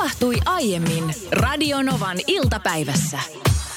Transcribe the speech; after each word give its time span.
tapahtui 0.00 0.36
aiemmin 0.46 1.14
Radionovan 1.32 2.16
iltapäivässä. 2.26 3.18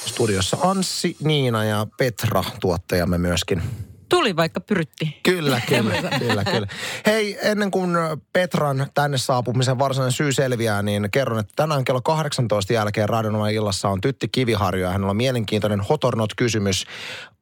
Studiossa 0.05 0.57
Anssi, 0.61 1.17
Niina 1.23 1.63
ja 1.63 1.87
Petra, 1.97 2.43
tuottajamme 2.61 3.17
myöskin. 3.17 3.61
Tuli 4.09 4.35
vaikka 4.35 4.61
pyrytti. 4.61 5.19
Kyllä, 5.23 5.61
kyllä, 5.69 6.09
kyllä, 6.19 6.43
kyllä. 6.43 6.67
Hei, 7.05 7.37
ennen 7.41 7.71
kuin 7.71 7.91
Petran 8.33 8.87
tänne 8.93 9.17
saapumisen 9.17 9.79
varsinainen 9.79 10.11
syy 10.11 10.31
selviää, 10.31 10.81
niin 10.81 11.07
kerron, 11.11 11.39
että 11.39 11.53
tänään 11.55 11.83
kello 11.83 12.01
18 12.01 12.73
jälkeen 12.73 13.09
Radionovan 13.09 13.51
illassa 13.51 13.89
on 13.89 14.01
Tytti 14.01 14.27
Kiviharjo 14.27 14.85
ja 14.85 14.91
hänellä 14.91 15.09
on 15.09 15.17
mielenkiintoinen 15.17 15.81
hot 15.81 16.03
or 16.03 16.15
not 16.15 16.33
kysymys. 16.37 16.85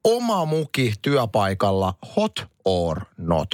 Oma 0.04 0.46
muki 0.46 0.94
työpaikalla, 1.02 1.94
hot 2.16 2.48
or 2.66 3.02
not. 3.18 3.48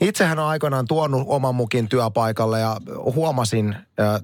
Itsehän 0.00 0.38
on 0.38 0.46
aikoinaan 0.46 0.86
tuonut 0.88 1.22
oman 1.26 1.54
mukin 1.54 1.88
työpaikalle 1.88 2.60
ja 2.60 2.76
huomasin, 3.14 3.76
äh, 4.00 4.22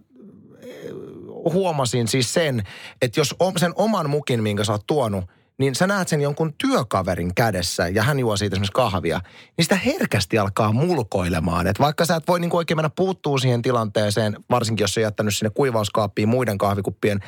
huomasin 1.52 2.08
siis 2.08 2.32
sen, 2.32 2.62
että 3.02 3.20
jos 3.20 3.34
sen 3.56 3.72
oman 3.76 4.10
mukin, 4.10 4.42
minkä 4.42 4.64
sä 4.64 4.72
oot 4.72 4.86
tuonut, 4.86 5.24
niin 5.58 5.74
sä 5.74 5.86
näet 5.86 6.08
sen 6.08 6.20
jonkun 6.20 6.54
työkaverin 6.58 7.34
kädessä 7.34 7.88
ja 7.88 8.02
hän 8.02 8.18
juo 8.18 8.36
siitä 8.36 8.54
esimerkiksi 8.54 8.72
kahvia, 8.72 9.20
niin 9.56 9.64
sitä 9.64 9.76
herkästi 9.76 10.38
alkaa 10.38 10.72
mulkoilemaan. 10.72 11.66
Että 11.66 11.82
vaikka 11.82 12.04
sä 12.04 12.16
et 12.16 12.28
voi 12.28 12.40
niin 12.40 12.56
oikein 12.56 12.78
mennä 12.78 12.90
puuttuu 12.96 13.38
siihen 13.38 13.62
tilanteeseen, 13.62 14.36
varsinkin 14.50 14.84
jos 14.84 14.94
sä 14.94 15.00
jättänyt 15.00 15.36
sinne 15.36 15.50
kuivauskaappiin 15.50 16.28
muiden 16.28 16.58
kahvikuppien 16.58 17.20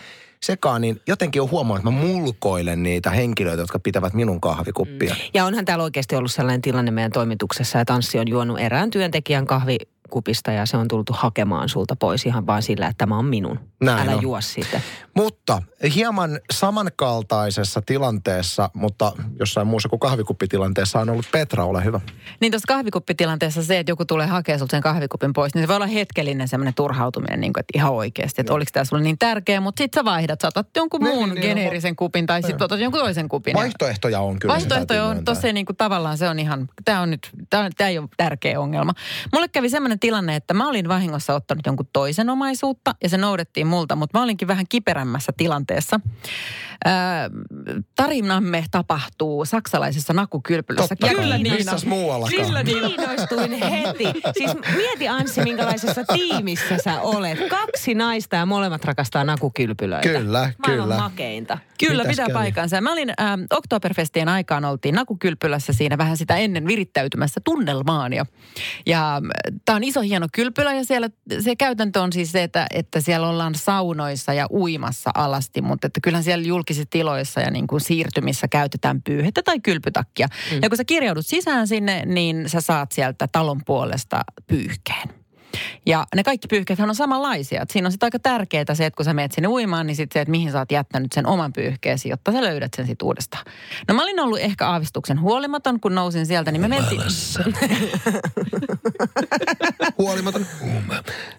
sekaan, 0.43 0.81
niin 0.81 1.01
jotenkin 1.07 1.43
on 1.43 1.51
huomannut, 1.51 1.79
että 1.79 1.91
mä 1.91 2.13
mulkoilen 2.13 2.83
niitä 2.83 3.11
henkilöitä, 3.11 3.63
jotka 3.63 3.79
pitävät 3.79 4.15
minun 4.15 4.41
kahvikuppia. 4.41 5.15
Mm. 5.15 5.21
Ja 5.35 5.45
onhan 5.45 5.65
täällä 5.65 5.85
oikeasti 5.85 6.17
ollut 6.17 6.33
sellainen 6.33 6.63
tilanne 6.63 6.91
meidän 6.91 7.13
toimituksessa, 7.13 7.81
että 7.81 7.95
Anssi 7.95 8.19
on 8.19 8.29
juonut 8.29 8.61
erään 8.61 8.91
työntekijän 8.91 9.47
kahvikupista 10.07 10.53
ja 10.53 10.67
se 10.67 10.77
on 10.77 10.89
tultu 10.89 11.13
hakemaan 11.13 11.69
sulta 11.69 11.97
pois 11.97 12.27
ihan 12.27 12.47
vaan 12.47 12.63
sillä, 12.63 12.87
että 12.87 12.99
tämä 12.99 13.19
on 13.19 13.25
minun. 13.25 13.59
Näin 13.81 14.09
Älä 14.09 14.17
on. 14.17 14.23
juo 14.23 14.41
sitä. 14.41 14.81
Mutta 15.15 15.63
hieman 15.95 16.41
samankaltaisessa 16.53 17.83
tilanteessa, 17.87 18.71
mutta 18.75 19.13
jossain 19.39 19.67
muussa 19.67 19.89
kuin 19.89 20.01
kahvikuppitilanteessa 20.01 21.01
on 21.01 21.11
ollut 21.11 21.27
Petra, 21.33 21.65
ole 21.65 21.85
hyvä. 21.85 22.01
Niin 22.41 22.53
tuossa 22.53 22.67
kahvikuppitilanteessa 22.69 23.63
se, 23.63 23.79
että 23.79 23.91
joku 23.93 24.05
tulee 24.05 24.27
hakemaan 24.27 24.59
sulta 24.59 24.71
sen 24.71 24.83
kahvikupin 24.83 25.33
pois, 25.33 25.55
niin 25.55 25.63
se 25.63 25.69
voi 25.69 25.77
olla 25.77 25.87
hetkellinen 25.87 26.49
semmoinen 26.49 26.75
turhautuminen, 26.75 27.41
niin 27.41 27.53
kuin, 27.53 27.61
että 27.61 27.79
ihan 27.79 27.93
oikeasti, 27.93 28.41
että 28.41 28.55
oliko 28.55 28.71
tämä 28.73 28.85
sulle 28.85 29.03
niin 29.03 29.19
tärkeä, 29.19 29.61
mutta 29.61 29.83
sit 29.83 29.95
sä 29.95 30.05
vaihdat, 30.05 30.41
sä 30.41 30.49
otat 30.49 30.69
jonkun 30.77 31.01
Niin, 31.01 31.15
muun 31.15 31.29
niin, 31.29 31.35
niin, 31.35 31.57
geneerisen 31.57 31.97
kupin 31.97 32.27
tai 32.27 32.43
sitten 32.43 32.65
otat 32.65 32.81
jonkun 32.81 33.01
toisen 33.01 33.29
kupin. 33.29 33.55
Vaihtoehtoja 33.55 34.21
on 34.21 34.39
kyllä. 34.39 34.53
Vaihtoehtoja 34.53 35.05
on 35.05 35.25
tosiaan 35.25 35.55
niin 35.55 35.67
kuin 35.67 35.77
tavallaan 35.77 36.19
se 36.19 36.29
on 36.29 36.39
ihan, 36.39 36.69
tämä 36.85 37.01
on 37.01 37.11
nyt, 37.11 37.31
tämä, 37.51 37.71
tämä 37.77 37.91
ei 37.91 37.99
ole 37.99 38.09
tärkeä 38.17 38.61
ongelma. 38.61 38.93
Mulle 39.33 39.49
kävi 39.49 39.69
semmoinen 39.69 39.96
tilanne, 40.01 40.37
että 40.37 40.55
mä 40.55 40.69
olin 40.69 40.89
vahingossa 40.89 41.35
ottanut 41.35 41.67
jonkun 41.67 41.89
toisen 41.93 42.31
omaisuutta 42.31 42.95
ja 43.03 43.09
se 43.09 43.17
noudettiin 43.17 43.67
multa, 43.67 43.97
mutta 43.97 44.19
mä 44.19 44.23
olinkin 44.23 44.49
vähän 44.49 44.65
kiperämmässä 44.69 45.33
tilanteessa. 45.37 46.01
Äh, 46.87 46.93
tarinamme 47.97 48.65
tapahtuu 48.71 49.45
saksalaisessa 49.45 50.13
nakukylpylässä. 50.13 50.97
Totta 50.97 51.09
Kyllä 51.09 51.29
kai. 51.35 51.43
Niina. 51.43 51.57
Missäs 51.57 51.87
muuallakaan? 51.87 52.47
Kyllä 52.47 52.63
Niina. 52.63 52.89
Kiinnostuin 52.89 53.53
heti. 53.53 54.05
Siis 54.39 54.51
mieti 54.77 55.09
Anssi, 55.09 55.43
minkälaisessa 55.43 56.05
tiimissä 56.05 56.79
sä 56.79 57.01
olet. 57.01 57.39
Kaksi 57.49 57.95
naista 57.95 58.37
ja 58.37 58.47
molemmat 58.47 58.85
rakastaa 58.85 59.25
nakukylpylöitä. 59.25 60.09
Kyllä, 60.09 60.53
Maailman 60.59 60.89
kyllä. 60.89 60.97
makeinta. 60.97 61.59
Kyllä, 61.79 62.03
Mitäs 62.03 62.11
pitää 62.11 62.27
kävi? 62.27 62.35
paikkansa. 62.35 62.81
Mä 62.81 62.93
olin 62.93 63.13
ähm, 63.21 63.41
Oktoberfestien 63.51 64.29
aikaan 64.29 64.65
oltiin 64.65 64.95
Nakukylpylässä 64.95 65.73
siinä 65.73 65.99
vähän 65.99 66.17
sitä 66.17 66.37
ennen 66.37 66.67
virittäytymässä 66.67 67.41
tunnelmaan. 67.45 68.13
Ja, 68.13 68.27
ja 68.87 69.21
tämä 69.65 69.77
on 69.77 69.85
iso 69.87 70.01
hieno 70.01 70.27
kylpylä 70.33 70.75
ja 70.75 70.85
siellä 70.85 71.09
se 71.41 71.57
käytäntö 71.57 72.03
on 72.03 72.13
siis 72.13 72.33
se, 72.33 72.43
että, 72.43 72.67
että 72.71 73.01
siellä 73.01 73.29
ollaan 73.29 73.55
saunoissa 73.55 74.33
ja 74.33 74.47
uimassa 74.51 75.11
alasti. 75.15 75.63
Mutta 75.63 75.87
että 75.87 76.01
kyllähän 76.03 76.25
siellä 76.25 76.47
julkisissa 76.47 76.91
tiloissa 76.91 77.41
ja 77.41 77.51
niin 77.51 77.67
kuin 77.67 77.81
siirtymissä 77.81 78.49
käytetään 78.49 79.03
pyyhettä 79.03 79.43
tai 79.43 79.61
kylpytakkia. 79.61 80.29
Mm. 80.53 80.59
Ja 80.63 80.69
kun 80.69 80.77
sä 80.77 80.85
kirjaudut 80.85 81.27
sisään 81.27 81.69
sinne, 81.69 82.03
niin 82.07 82.49
sä 82.49 82.61
saat 82.61 82.93
sieltä 82.93 83.29
talon 83.33 83.61
puolesta 83.67 84.21
pyyhkeen. 84.47 85.16
Ja 85.87 86.07
ne 86.15 86.25
kaikki 86.25 86.49
pyyhkeethän 86.49 86.89
on 86.89 86.95
samanlaisia. 86.95 87.63
Et 87.63 87.71
siinä 87.71 87.87
on 87.87 87.93
sitten 87.93 88.07
aika 88.07 88.19
tärkeää 88.19 88.75
se, 88.75 88.87
että 88.87 88.97
kun 88.97 89.05
sä 89.05 89.15
menet 89.15 89.33
sinne 89.33 89.49
uimaan, 89.49 89.87
niin 89.87 89.97
sitten 89.97 90.19
se, 90.19 90.21
että 90.21 90.31
mihin 90.31 90.53
sä 90.53 90.59
oot 90.59 90.73
jättänyt 90.73 91.13
sen 91.13 91.27
oman 91.27 91.53
pyyhkeesi, 91.53 92.09
jotta 92.09 92.33
sä 92.33 92.43
löydät 92.43 92.75
sen 92.77 92.87
sitten 92.87 93.07
uudestaan. 93.07 93.45
No 93.89 93.95
mä 93.95 94.03
olin 94.03 94.21
ollut 94.21 94.39
ehkä 94.39 94.69
aavistuksen 94.69 95.21
huolimaton, 95.21 95.81
kun 95.81 95.95
nousin 95.95 96.27
sieltä, 96.27 96.53
niin 96.53 96.61
me 96.61 96.69
mentiin... 96.69 97.01
Huolimaton. 99.99 100.47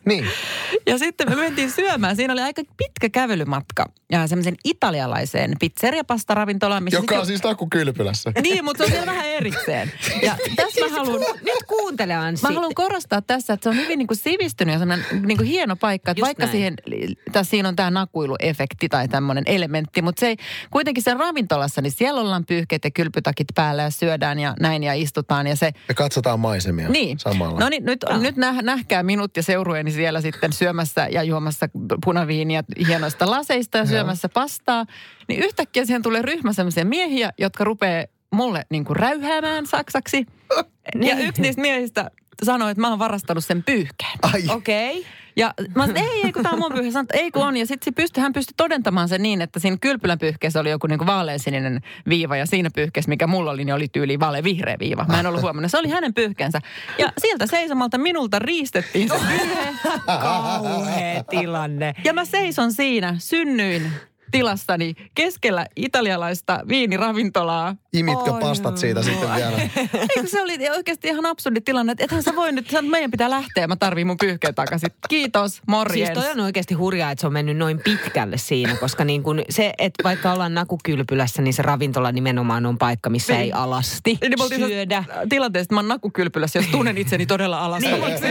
Niin. 0.05 0.25
Ja 0.87 0.97
sitten 0.97 1.29
me 1.29 1.35
mentiin 1.35 1.71
syömään. 1.71 2.15
Siinä 2.15 2.33
oli 2.33 2.41
aika 2.41 2.61
pitkä 2.77 3.09
kävelymatka 3.09 3.85
ja 4.11 4.27
semmoisen 4.27 4.55
italialaiseen 4.63 5.53
pizzeriapastaravintolaan, 5.59 6.83
missä 6.83 6.99
Joka 6.99 7.19
on 7.19 7.25
siis 7.25 7.43
nakukylpylässä. 7.43 8.31
Niin, 8.41 8.65
mutta 8.65 8.83
se 8.83 8.85
on 8.85 8.91
vielä 8.91 9.05
vähän 9.05 9.25
erikseen. 9.25 9.91
Ja 10.21 10.37
tässä 10.55 10.81
mä 10.81 10.89
haluan... 10.89 11.19
Nyt 11.19 11.63
kuuntele 11.67 12.13
Anssi. 12.13 12.47
Mä 12.47 12.53
haluan 12.53 12.73
korostaa 12.75 13.21
tässä, 13.21 13.53
että 13.53 13.63
se 13.63 13.69
on 13.69 13.75
hyvin 13.75 14.06
niin 14.07 14.23
kuin 14.23 14.33
sivistynyt 14.37 14.73
ja 14.73 14.79
semmoinen 14.79 15.05
niin 15.25 15.37
kuin 15.37 15.47
hieno 15.47 15.75
paikka. 15.75 16.11
Että 16.11 16.19
Just 16.21 16.27
vaikka 16.27 16.43
näin. 16.43 16.51
siihen, 16.51 16.75
tässä 17.31 17.49
siinä 17.49 17.69
on 17.69 17.75
tämä 17.75 17.91
nakuiluefekti 17.91 18.89
tai 18.89 19.07
tämmöinen 19.07 19.43
elementti, 19.47 20.01
mutta 20.01 20.19
se 20.19 20.27
ei, 20.27 20.37
kuitenkin 20.71 21.03
sen 21.03 21.17
ravintolassa, 21.19 21.81
niin 21.81 21.91
siellä 21.91 22.21
ollaan 22.21 22.45
pyyhkeet 22.45 22.83
ja 22.83 22.91
kylpytakit 22.91 23.47
päällä 23.55 23.81
ja 23.83 23.89
syödään 23.89 24.39
ja 24.39 24.53
näin 24.59 24.83
ja 24.83 24.93
istutaan 24.93 25.47
ja 25.47 25.55
se... 25.55 25.71
Me 25.87 25.93
katsotaan 25.93 26.39
maisemia 26.39 26.89
Niin. 26.89 27.19
samalla. 27.19 27.59
No 27.59 27.69
niin, 27.69 27.85
nyt, 27.85 28.05
nyt 28.21 28.35
näh, 28.37 28.61
nähkää 28.63 29.03
minut 29.03 29.37
ja 29.37 29.43
seurueeni 29.43 29.91
siellä 29.91 30.21
sitten 30.21 30.53
syömässä 30.53 31.07
ja 31.11 31.23
juomassa 31.23 31.69
punaviiniä 32.05 32.63
hienoista 32.87 33.31
laseista 33.31 33.77
ja 33.77 33.85
syömässä 33.85 34.29
pastaa. 34.29 34.85
Niin 35.27 35.39
yhtäkkiä 35.43 35.85
siihen 35.85 36.01
tulee 36.01 36.21
ryhmä 36.21 36.53
sellaisia 36.53 36.85
miehiä, 36.85 37.31
jotka 37.37 37.63
rupeaa 37.63 38.05
mulle 38.33 38.65
niin 38.69 38.85
kuin 38.85 38.95
räyhäämään 38.95 39.65
saksaksi. 39.65 40.25
Ja 41.01 41.19
yksi 41.19 41.41
niistä 41.41 41.61
miehistä 41.61 42.11
sanoi, 42.43 42.71
että 42.71 42.81
mä 42.81 42.89
oon 42.89 42.99
varastanut 42.99 43.45
sen 43.45 43.63
pyyhkeen. 43.63 44.19
Okei. 44.49 44.99
Okay. 44.99 45.11
Ja 45.37 45.53
mä 45.75 45.87
sanoin, 45.87 46.03
ei, 46.03 46.21
ei 46.23 46.31
kun 46.31 46.43
tää 46.43 46.51
on 46.51 46.59
mun 46.59 46.71
pyyhke. 46.71 46.91
Sanoin, 46.91 47.05
että 47.05 47.17
ei 47.17 47.31
kun 47.31 47.47
on. 47.47 47.57
Ja 47.57 47.65
sitten 47.65 47.93
pystyi, 47.93 48.21
hän 48.21 48.33
pystyi 48.33 48.53
todentamaan 48.57 49.09
sen 49.09 49.23
niin, 49.23 49.41
että 49.41 49.59
siinä 49.59 49.77
kylpylän 49.81 50.19
pyyhkeessä 50.19 50.59
oli 50.59 50.69
joku 50.69 50.87
niin 50.87 50.97
kuin 50.97 51.07
vaaleansininen 51.07 51.81
viiva. 52.09 52.37
Ja 52.37 52.45
siinä 52.45 52.69
pyyhkeessä, 52.75 53.09
mikä 53.09 53.27
mulla 53.27 53.51
oli, 53.51 53.65
niin 53.65 53.75
oli 53.75 53.87
tyyli 53.87 54.19
vaale 54.19 54.43
vihreä 54.43 54.75
viiva. 54.79 55.05
Mä 55.07 55.19
en 55.19 55.25
ollut 55.25 55.41
huomannut. 55.41 55.71
Se 55.71 55.77
oli 55.77 55.89
hänen 55.89 56.13
pyyhkeensä. 56.13 56.61
Ja 56.97 57.11
sieltä 57.17 57.47
seisomalta 57.47 57.97
minulta 57.97 58.39
riistettiin 58.39 59.09
se 59.09 59.15
pyyhe. 59.15 59.73
Kauhea 60.21 61.23
tilanne. 61.23 61.93
Ja 62.03 62.13
mä 62.13 62.25
seison 62.25 62.73
siinä, 62.73 63.15
synnyin 63.17 63.91
tilassani 64.31 64.93
keskellä 65.15 65.65
italialaista 65.75 66.59
viiniravintolaa. 66.67 67.75
imitkö 67.93 68.31
Oi, 68.31 68.39
pastat 68.41 68.77
siitä 68.77 69.03
sitten 69.03 69.35
vielä? 69.35 69.57
Eikö 70.15 70.27
se 70.27 70.41
oli 70.41 70.69
oikeasti 70.69 71.07
ihan 71.07 71.25
absurdi 71.25 71.61
tilanne, 71.61 71.91
että 71.91 72.03
ethän 72.03 72.23
sä 72.23 72.35
voi 72.35 72.51
nyt, 72.51 72.69
sä, 72.69 72.81
meidän 72.81 73.11
pitää 73.11 73.29
lähteä, 73.29 73.67
mä 73.67 73.75
tarviin 73.75 74.07
mun 74.07 74.17
pyyhkeen 74.17 74.55
takaisin. 74.55 74.89
Kiitos, 75.09 75.61
morjens. 75.67 76.07
Siis 76.07 76.19
toi 76.19 76.31
on 76.31 76.39
oikeasti 76.39 76.73
hurjaa, 76.73 77.11
että 77.11 77.21
se 77.21 77.27
on 77.27 77.33
mennyt 77.33 77.57
noin 77.57 77.79
pitkälle 77.83 78.37
siinä, 78.37 78.75
koska 78.75 79.05
niin 79.05 79.23
kun 79.23 79.41
se, 79.49 79.73
että 79.77 80.03
vaikka 80.03 80.33
ollaan 80.33 80.53
nakukylpylässä, 80.53 81.41
niin 81.41 81.53
se 81.53 81.61
ravintola 81.61 82.11
nimenomaan 82.11 82.65
on 82.65 82.77
paikka, 82.77 83.09
missä 83.09 83.33
Niin. 83.33 83.43
ei 83.43 83.51
alasti 83.51 84.17
Niin 84.21 84.41
oltiin 84.41 84.67
syödä. 84.67 85.03
tilanteessa, 85.29 85.63
että 85.63 85.73
mä 85.75 85.79
oon 85.79 85.87
nakukylpylässä, 85.87 86.59
jos 86.59 86.67
tunnen 86.67 86.97
itseni 86.97 87.25
todella 87.25 87.59
alastavaksi. 87.65 88.25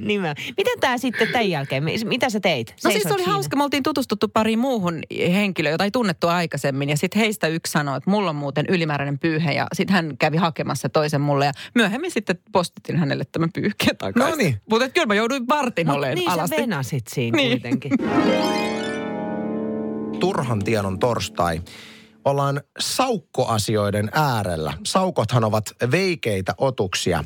Niin. 0.00 0.20
Miten 0.58 0.80
tämä 0.80 0.98
sitten 0.98 1.28
tämän 1.32 1.50
jälkeen, 1.50 1.84
mi- 1.84 2.04
mitä 2.04 2.30
sä 2.30 2.40
teit? 2.40 2.74
No 2.84 2.90
siis 2.90 3.02
se 3.02 3.08
oli 3.08 3.18
siinä? 3.18 3.32
hauska. 3.32 3.56
Me 3.56 3.64
oltiin 3.64 3.82
tutustuttu 3.82 4.28
pariin 4.28 4.58
muuhun 4.58 5.00
henkilöön, 5.10 5.72
jota 5.72 5.84
ei 5.84 5.90
tunnettu 5.90 6.26
aikaisemmin. 6.28 6.88
Ja 6.88 6.96
sitten 6.96 7.20
heistä 7.20 7.46
yksi 7.46 7.70
sanoi, 7.70 7.96
että 7.96 8.10
mulla 8.10 8.30
on 8.30 8.36
muuten 8.36 8.66
ylimääräinen 8.68 9.18
pyyhe. 9.18 9.52
Ja 9.52 9.66
sitten 9.72 9.94
hän 9.94 10.16
kävi 10.18 10.36
hakemassa 10.36 10.88
toisen 10.88 11.20
mulle. 11.20 11.46
Ja 11.46 11.52
myöhemmin 11.74 12.10
sitten 12.10 12.38
postitin 12.52 12.96
hänelle 12.96 13.24
tämän 13.32 13.52
pyyhkeen 13.52 13.96
takaisin. 13.96 14.30
No 14.30 14.36
niin. 14.36 14.60
Mutta 14.70 14.88
kyllä 14.88 15.06
mä 15.06 15.14
jouduin 15.14 15.48
vartin 15.48 15.90
oleen 15.90 16.14
niin 16.14 16.30
alasti. 16.30 16.56
sä 16.56 16.62
venasit 16.62 17.06
siinä 17.08 17.36
Niin. 17.36 17.50
kuitenkin. 17.50 17.92
Turhan 20.20 20.64
tiedon 20.64 20.98
torstai. 20.98 21.60
Ollaan 22.24 22.60
saukkoasioiden 22.78 24.10
äärellä. 24.12 24.72
Saukothan 24.86 25.44
ovat 25.44 25.64
veikeitä 25.90 26.54
otuksia. 26.58 27.24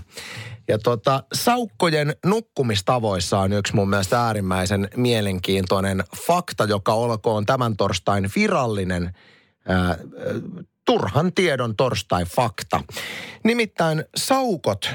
Ja 0.69 0.79
tota, 0.79 1.23
saukkojen 1.33 2.17
nukkumistavoissa 2.27 3.39
on 3.39 3.53
yksi 3.53 3.75
mun 3.75 3.91
mielestä 3.91 4.23
äärimmäisen 4.23 4.89
mielenkiintoinen 4.97 6.05
fakta, 6.27 6.65
joka 6.65 6.95
olkoon 6.95 7.47
tämän 7.47 7.77
torstain 7.77 8.31
virallinen 8.37 9.15
ää, 9.69 9.99
turhan 10.85 11.33
tiedon 11.33 11.77
torstai 11.77 12.25
fakta. 12.25 12.81
Nimittäin 13.45 14.05
saukot 14.17 14.91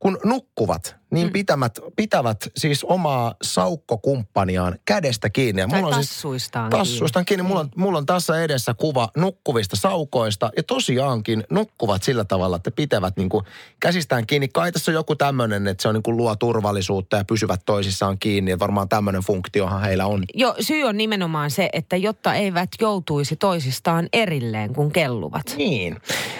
kun 0.00 0.18
nukkuvat, 0.24 0.96
niin 1.10 1.26
mm. 1.26 1.32
pitävät, 1.32 1.78
pitävät 1.96 2.48
siis 2.56 2.84
omaa 2.84 3.34
saukkokumppaniaan 3.42 4.78
kädestä 4.84 5.30
kiinni. 5.30 5.62
Ja 5.62 5.68
Tai 5.68 5.80
mulla 5.80 5.96
on 5.96 6.04
siis 6.04 6.14
tassuistaan 6.14 6.70
tassuistaan 6.70 7.24
kiinni. 7.24 7.42
Mulla 7.42 7.60
on, 7.60 7.68
mulla 7.76 7.98
on 7.98 8.06
tässä 8.06 8.42
edessä 8.42 8.74
kuva 8.74 9.08
nukkuvista 9.16 9.76
saukoista. 9.76 10.50
Ja 10.56 10.62
tosiaankin 10.62 11.44
nukkuvat 11.50 12.02
sillä 12.02 12.24
tavalla, 12.24 12.56
että 12.56 12.70
pitävät 12.70 13.16
niin 13.16 13.28
kuin 13.28 13.44
käsistään 13.80 14.26
kiinni. 14.26 14.48
Kai 14.48 14.72
tässä 14.72 14.90
on 14.90 14.94
joku 14.94 15.16
tämmöinen, 15.16 15.68
että 15.68 15.82
se 15.82 15.88
on 15.88 15.94
niin 15.94 16.02
kuin 16.02 16.16
luo 16.16 16.36
turvallisuutta 16.36 17.16
ja 17.16 17.24
pysyvät 17.24 17.60
toisissaan 17.66 18.18
kiinni. 18.18 18.50
Että 18.50 18.60
varmaan 18.60 18.88
tämmöinen 18.88 19.22
funktiohan 19.22 19.80
heillä 19.80 20.06
on. 20.06 20.24
Jo, 20.34 20.54
syy 20.60 20.82
on 20.82 20.96
nimenomaan 20.96 21.50
se, 21.50 21.70
että 21.72 21.96
jotta 21.96 22.34
eivät 22.34 22.68
joutuisi 22.80 23.36
toisistaan 23.36 24.08
erilleen, 24.12 24.74
kun 24.74 24.92
kelluvat. 24.92 25.54
Niin. 25.56 25.96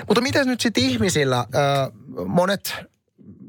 Mutta 0.08 0.20
miten 0.20 0.46
nyt 0.46 0.60
sitten 0.60 0.84
ihmisillä, 0.84 1.38
äh, 1.38 1.46
monet 2.26 2.89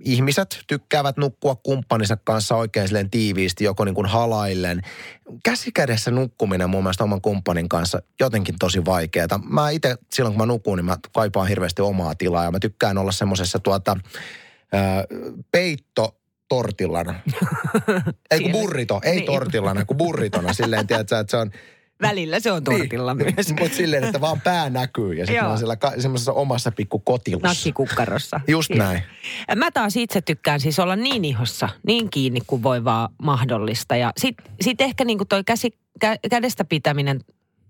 ihmiset 0.05 0.63
tykkäävät 0.67 1.17
nukkua 1.17 1.55
kumppaninsa 1.55 2.17
kanssa 2.23 2.55
oikein 2.55 2.87
silleen 2.87 3.09
tiiviisti, 3.09 3.63
joko 3.63 3.85
niin 3.85 3.95
kuin 3.95 4.07
halaillen. 4.07 4.81
Käsikädessä 5.43 6.11
nukkuminen 6.11 6.69
mun 6.69 6.83
mielestä 6.83 7.03
oman 7.03 7.21
kumppanin 7.21 7.69
kanssa 7.69 8.01
jotenkin 8.19 8.55
tosi 8.59 8.85
vaikeaa. 8.85 9.39
Mä 9.49 9.69
itse 9.69 9.95
silloin 10.13 10.33
kun 10.33 10.41
mä 10.41 10.45
nukun, 10.45 10.77
niin 10.77 10.85
mä 10.85 10.97
kaipaan 11.13 11.47
hirveästi 11.47 11.81
omaa 11.81 12.15
tilaa 12.15 12.43
ja 12.43 12.51
mä 12.51 12.59
tykkään 12.59 12.97
olla 12.97 13.11
semmoisessa 13.11 13.59
tuota, 13.59 13.97
peitto 15.51 16.17
tortillana. 16.49 17.15
ei 18.31 18.39
kun 18.39 18.51
burrito, 18.51 18.99
ei 19.03 19.15
Niin. 19.15 19.25
tortillana, 19.25 19.85
kun 19.85 19.97
burritona. 19.97 20.53
Silleen, 20.53 20.87
tiedätkö, 20.87 21.19
että 21.19 21.31
se 21.31 21.37
on 21.37 21.51
Välillä 22.01 22.39
se 22.39 22.51
on 22.51 22.63
tortilla 22.63 23.13
niin, 23.13 23.33
myös. 23.35 23.53
Mutta 23.59 23.77
silleen, 23.77 24.03
että 24.03 24.21
vaan 24.21 24.41
pää 24.41 24.69
näkyy 24.69 25.13
ja 25.13 25.25
sitten 25.25 25.45
on 25.45 25.57
siellä 25.57 25.75
ka- 25.75 25.93
semmoisessa 25.99 26.33
omassa 26.33 26.71
pikku 26.71 26.99
kotilussa. 26.99 27.47
Nakkikukkarossa. 27.47 28.41
Just 28.47 28.69
Joo. 28.69 28.79
näin. 28.79 29.03
Mä 29.55 29.71
taas 29.71 29.95
itse 29.95 30.21
tykkään 30.21 30.59
siis 30.59 30.79
olla 30.79 30.95
niin 30.95 31.25
ihossa, 31.25 31.69
niin 31.87 32.09
kiinni 32.09 32.41
kuin 32.47 32.63
voi 32.63 32.83
vaan 32.83 33.09
mahdollista. 33.23 33.95
Ja 33.95 34.11
sitten 34.17 34.45
sit 34.61 34.81
ehkä 34.81 35.05
niinku 35.05 35.25
toi 35.25 35.43
käsi, 35.43 35.71
kä, 35.99 36.15
kädestä 36.29 36.65
pitäminen 36.65 37.19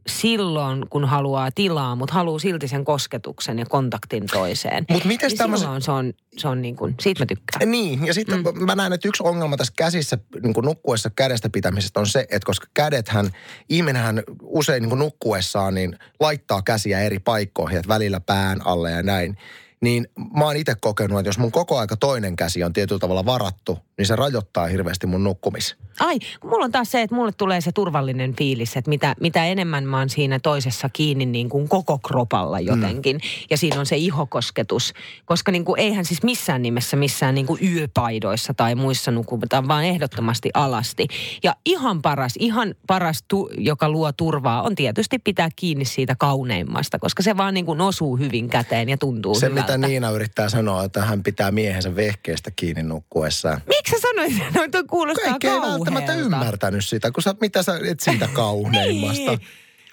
silloin, 0.08 0.90
kun 0.90 1.06
haluaa 1.06 1.52
tilaa, 1.52 1.96
mutta 1.96 2.14
haluaa 2.14 2.40
silti 2.40 2.68
sen 2.68 2.86
kosketuksen 2.86 3.60
ja 3.60 3.66
kontaktin 3.66 4.24
toiseen. 4.34 4.86
Mut 4.90 5.06
mites 5.06 5.32
niin 5.32 5.38
tämmöset- 5.38 5.64
silloin 5.64 5.82
se 5.82 5.92
on, 5.92 6.14
se 6.38 6.48
on 6.48 6.62
niin 6.62 6.76
kuin, 6.76 6.96
siitä 7.02 7.22
mä 7.22 7.26
tykkään. 7.26 7.72
Niin, 7.72 8.06
ja 8.06 8.14
sitten 8.14 8.40
mm. 8.40 8.66
mä 8.66 8.76
näen, 8.76 8.94
että 8.94 9.08
yksi 9.08 9.24
ongelma 9.24 9.58
tässä 9.58 9.74
käsissä 9.78 10.18
niin 10.44 10.54
kuin 10.54 10.66
nukkuessa 10.66 11.10
kädestä 11.10 11.50
pitämisestä 11.50 12.00
on 12.00 12.08
se, 12.08 12.20
että 12.20 12.46
koska 12.46 12.68
kädethän, 12.74 13.30
ihminenhän 13.70 14.24
usein 14.42 14.82
niin 14.82 14.90
kuin 14.90 15.00
nukkuessaan 15.00 15.74
niin 15.74 16.00
laittaa 16.20 16.62
käsiä 16.62 17.00
eri 17.02 17.20
paikkoihin, 17.20 17.78
että 17.78 17.94
välillä 17.94 18.20
pään 18.20 18.68
alle 18.68 18.92
ja 18.92 19.04
näin. 19.04 19.38
Niin 19.82 20.08
mä 20.38 20.46
oon 20.46 20.56
itse 20.56 20.76
kokenut, 20.82 21.20
että 21.20 21.30
jos 21.30 21.38
mun 21.38 21.52
koko 21.52 21.80
aika 21.80 21.98
toinen 21.98 22.36
käsi 22.36 22.64
on 22.64 22.74
tietyllä 22.74 23.00
tavalla 23.00 23.26
varattu, 23.26 23.80
niin 23.98 24.06
se 24.06 24.16
rajoittaa 24.16 24.68
hirveästi 24.68 25.08
mun 25.08 25.24
nukkumis. 25.24 25.76
Ai, 26.00 26.20
kun 26.40 26.50
mulla 26.50 26.66
on 26.66 26.72
taas 26.72 26.92
se, 26.92 27.02
että 27.02 27.16
mulle 27.16 27.32
tulee 27.32 27.62
se 27.62 27.72
turvallinen 27.72 28.36
fiilis, 28.36 28.78
että 28.78 28.90
mitä, 28.90 29.16
mitä 29.20 29.46
enemmän 29.46 29.84
mä 29.84 29.98
oon 29.98 30.10
siinä 30.10 30.40
toisessa 30.40 30.90
kiinni 30.90 31.26
niin 31.26 31.50
kuin 31.50 31.70
koko 31.70 32.00
kropalla 32.00 32.60
jotenkin. 32.60 33.16
Mm. 33.16 33.22
Ja 33.50 33.58
siinä 33.58 33.80
on 33.80 33.86
se 33.86 33.98
ihokosketus. 33.98 34.94
Koska 35.26 35.52
niin 35.52 35.66
kuin, 35.66 35.80
eihän 35.80 36.06
siis 36.06 36.24
missään 36.24 36.62
nimessä 36.62 36.98
missään 36.98 37.36
niin 37.36 37.46
kuin 37.46 37.60
yöpaidoissa 37.64 38.54
tai 38.54 38.76
muissa 38.76 39.12
nukutaan, 39.12 39.68
vaan 39.68 39.84
ehdottomasti 39.84 40.50
alasti. 40.54 41.08
Ja 41.44 41.56
ihan 41.66 42.02
paras, 42.02 42.34
ihan 42.40 42.76
paras, 42.88 43.24
tu, 43.28 43.50
joka 43.58 43.90
luo 43.90 44.12
turvaa, 44.12 44.62
on 44.62 44.76
tietysti 44.76 45.20
pitää 45.20 45.50
kiinni 45.56 45.86
siitä 45.86 46.16
kauneimmasta, 46.16 47.00
koska 47.00 47.24
se 47.24 47.38
vaan 47.38 47.54
niin 47.54 47.66
kuin 47.66 47.82
osuu 47.82 48.18
hyvin 48.18 48.50
käteen 48.50 48.90
ja 48.90 48.98
tuntuu 48.98 49.36
Se, 49.36 49.50
hyvältä. 49.50 49.71
Mitä 49.78 49.88
Niina 49.88 50.10
yrittää 50.10 50.50
sanoa, 50.50 50.84
että 50.84 51.02
hän 51.02 51.24
pitää 51.24 51.52
miehensä 51.52 51.96
vehkeestä 51.96 52.52
kiinni 52.56 52.84
nukkuessaan. 52.84 53.62
Miksi 53.68 53.92
sä 53.92 53.98
sanoit, 54.02 54.54
no 54.56 54.68
toi 54.72 54.84
kuulostaa 54.84 55.30
Kaikki 55.30 55.48
ei 55.48 55.62
välttämättä 55.62 56.14
ymmärtänyt 56.14 56.86
sitä, 56.86 57.12
kun 57.12 57.24
sä, 57.24 57.36
mitä 57.42 57.64
sä 57.64 57.80
et 57.86 58.00
siitä 58.00 58.30
kauneimmasta. 58.34 59.32
Niin. 59.32 59.42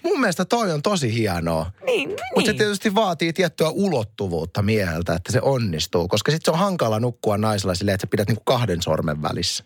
Mun 0.02 0.20
mielestä 0.20 0.44
toi 0.44 0.72
on 0.72 0.82
tosi 0.82 1.14
hienoa. 1.14 1.70
Niin, 1.86 2.08
Mutta 2.08 2.46
se 2.46 2.52
niin. 2.52 2.58
tietysti 2.58 2.94
vaatii 2.94 3.32
tiettyä 3.32 3.68
ulottuvuutta 3.68 4.62
mieheltä, 4.62 5.14
että 5.14 5.32
se 5.32 5.40
onnistuu. 5.42 6.08
Koska 6.08 6.32
sitten 6.32 6.44
se 6.44 6.50
on 6.50 6.58
hankala 6.58 7.00
nukkua 7.00 7.38
naisella 7.38 7.74
silleen, 7.74 7.94
että 7.94 8.06
sä 8.06 8.10
pidät 8.10 8.28
niinku 8.28 8.42
kahden 8.44 8.82
sormen 8.82 9.22
välissä. 9.22 9.64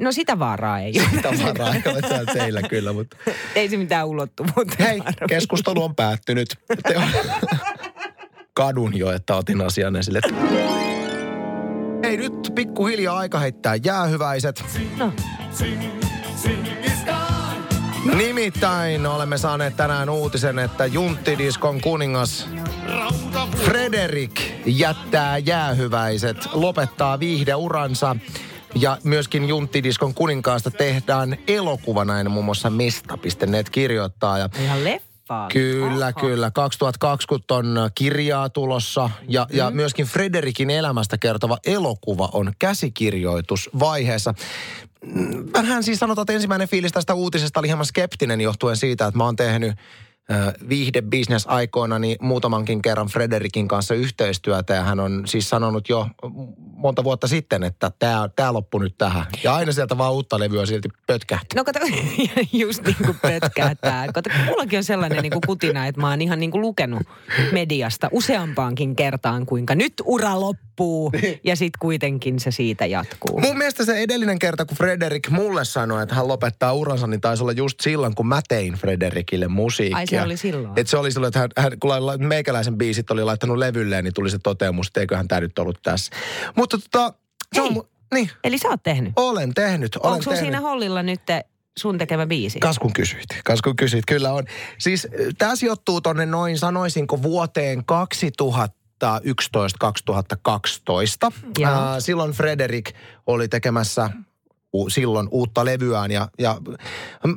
No 0.00 0.12
sitä 0.12 0.38
vaaraa 0.38 0.80
ei 0.80 0.92
ole. 1.00 1.22
Tavaraa 1.22 1.74
ei 1.74 1.82
ole 1.86 2.00
täällä 2.00 2.32
teillä 2.32 2.62
kyllä, 2.62 2.92
mutta... 2.92 3.16
Ei 3.54 3.68
se 3.68 3.76
mitään 3.76 4.06
ulottuvuutta. 4.06 4.76
Hei, 4.78 5.00
keskustelu 5.28 5.82
on 5.82 5.94
päättynyt. 5.94 6.48
Te 6.88 6.96
on... 6.98 7.04
Kadun 8.54 8.98
jo, 8.98 9.12
että 9.12 9.36
otin 9.36 9.60
asian 9.60 9.96
esille. 9.96 10.20
Hei, 12.02 12.16
nyt 12.16 12.52
pikkuhiljaa 12.54 13.18
aika 13.18 13.38
heittää 13.38 13.74
jäähyväiset. 13.84 14.64
No, 14.96 15.12
Nimittäin 18.14 19.06
olemme 19.06 19.38
saaneet 19.38 19.76
tänään 19.76 20.10
uutisen, 20.10 20.58
että 20.58 20.86
Junttidiskon 20.86 21.80
kuningas 21.80 22.48
Frederik 23.56 24.40
jättää 24.66 25.38
jäähyväiset, 25.38 26.36
lopettaa 26.52 27.20
viihdeuransa. 27.20 28.16
Ja 28.74 28.98
myöskin 29.04 29.48
Junttidiskon 29.48 30.14
kuninkaasta 30.14 30.70
tehdään 30.70 31.36
elokuva, 31.48 32.04
näin 32.04 32.30
muun 32.30 32.44
muassa 32.44 32.70
Mesta.net 32.70 33.70
kirjoittaa. 33.70 34.38
Ja 34.38 34.48
ihan 34.62 34.84
leffaa. 35.30 35.48
Kyllä, 35.48 36.12
Oho. 36.16 36.20
kyllä. 36.20 36.50
2020 36.50 37.54
on 37.54 37.90
kirjaa 37.94 38.48
tulossa 38.48 39.10
ja, 39.28 39.46
mm. 39.50 39.56
ja 39.56 39.70
myöskin 39.70 40.06
Frederikin 40.06 40.70
elämästä 40.70 41.18
kertova 41.18 41.58
elokuva 41.66 42.28
on 42.32 42.52
käsikirjoitusvaiheessa. 42.58 44.34
Mm, 45.04 45.46
Vähän 45.52 45.82
siis 45.82 45.98
sanotaan, 45.98 46.22
että 46.22 46.32
ensimmäinen 46.32 46.68
fiilis 46.68 46.92
tästä 46.92 47.14
uutisesta 47.14 47.60
oli 47.60 47.68
hieman 47.68 47.86
skeptinen 47.86 48.40
johtuen 48.40 48.76
siitä, 48.76 49.06
että 49.06 49.18
mä 49.18 49.24
oon 49.24 49.36
tehnyt 49.36 49.74
viihdebusiness 50.68 51.46
aikoina 51.46 51.98
niin 51.98 52.16
muutamankin 52.20 52.82
kerran 52.82 53.06
Frederikin 53.06 53.68
kanssa 53.68 53.94
yhteistyötä 53.94 54.74
ja 54.74 54.82
hän 54.82 55.00
on 55.00 55.22
siis 55.26 55.48
sanonut 55.48 55.88
jo 55.88 56.06
monta 56.80 57.04
vuotta 57.04 57.28
sitten, 57.28 57.62
että 57.62 57.90
tämä 57.98 58.28
tää 58.36 58.52
loppui 58.52 58.80
nyt 58.80 58.94
tähän. 58.98 59.26
Ja 59.44 59.54
aina 59.54 59.72
sieltä 59.72 59.98
vaan 59.98 60.12
uutta 60.12 60.38
levyä 60.38 60.66
silti 60.66 60.88
pötkähti. 61.06 61.56
No 61.56 61.64
kato, 61.64 61.78
just 62.52 62.84
niin 62.84 62.96
kuin 63.04 63.18
pötkäätää. 63.22 64.12
Kato, 64.12 64.30
mullakin 64.46 64.76
on 64.76 64.84
sellainen 64.84 65.22
niin 65.22 65.32
kuin 65.32 65.42
kutina, 65.46 65.86
että 65.86 66.00
mä 66.00 66.10
oon 66.10 66.22
ihan 66.22 66.40
niin 66.40 66.50
kuin 66.50 66.60
lukenut 66.60 67.02
mediasta 67.52 68.08
useampaankin 68.12 68.96
kertaan, 68.96 69.46
kuinka 69.46 69.74
nyt 69.74 69.92
ura 70.04 70.40
loppuu 70.40 71.12
ja 71.44 71.56
sitten 71.56 71.78
kuitenkin 71.80 72.40
se 72.40 72.50
siitä 72.50 72.86
jatkuu. 72.86 73.40
Mun 73.40 73.58
mielestä 73.58 73.84
se 73.84 73.96
edellinen 73.96 74.38
kerta, 74.38 74.64
kun 74.64 74.76
Frederik 74.76 75.30
mulle 75.30 75.64
sanoi, 75.64 76.02
että 76.02 76.14
hän 76.14 76.28
lopettaa 76.28 76.72
uransa, 76.72 77.06
niin 77.06 77.20
taisi 77.20 77.42
olla 77.42 77.52
just 77.52 77.80
silloin, 77.80 78.14
kun 78.14 78.26
mä 78.26 78.40
tein 78.48 78.74
Frederikille 78.74 79.48
musiikkia. 79.48 80.19
Ai, 80.19 80.19
se 80.20 80.26
oli 80.26 80.36
silloin? 80.36 80.72
Et 80.76 80.86
se 80.88 80.96
oli 80.96 81.12
silloin, 81.12 81.28
että 81.28 81.38
hän, 81.38 81.48
hän, 81.56 81.72
kun 81.80 81.92
meikäläisen 82.26 82.78
biisit 82.78 83.10
oli 83.10 83.24
laittanut 83.24 83.56
levylleen, 83.58 84.04
niin 84.04 84.14
tuli 84.14 84.30
se 84.30 84.38
toteamus, 84.38 84.86
että 84.86 85.00
eiköhän 85.00 85.28
tämä 85.28 85.40
nyt 85.40 85.58
ollut 85.58 85.78
tässä. 85.82 86.12
Mutta 86.56 86.78
tota, 86.78 87.14
se 87.54 87.60
on, 87.62 87.76
mu- 87.76 87.86
niin, 88.14 88.30
Eli 88.44 88.58
sä 88.58 88.68
oot 88.68 88.82
tehnyt. 88.82 89.12
olen 89.16 89.54
tehnyt. 89.54 89.96
Olen 89.96 90.12
Onko 90.12 90.24
tehnyt. 90.24 90.40
siinä 90.40 90.60
hollilla 90.60 91.02
nyt 91.02 91.20
sun 91.78 91.98
tekemä 91.98 92.26
biisi? 92.26 92.60
Kas 92.60 92.78
kun 92.78 92.92
kysyit, 92.92 93.26
kas 93.44 93.62
kun 93.62 93.76
kysyit, 93.76 94.04
kyllä 94.06 94.32
on. 94.32 94.44
Siis 94.78 95.08
tämä 95.38 95.56
sijoittuu 95.56 96.00
tonne 96.00 96.26
noin, 96.26 96.58
sanoisinko 96.58 97.22
vuoteen 97.22 97.78
2011-2012. 97.78 97.84
Joo. 101.58 101.70
Ää, 101.72 102.00
silloin 102.00 102.32
Frederik 102.32 102.90
oli 103.26 103.48
tekemässä 103.48 104.10
u- 104.72 104.90
silloin 104.90 105.28
uutta 105.30 105.64
levyään 105.64 106.10
ja, 106.10 106.28
ja 106.38 106.56